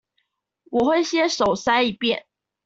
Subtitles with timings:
[0.71, 2.25] 我會先手篩一遍